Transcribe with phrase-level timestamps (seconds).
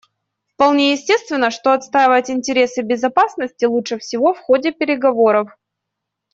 [0.55, 5.55] Вполне естественно, что отстаивать интересы безопасности лучше всего в ходе переговоров.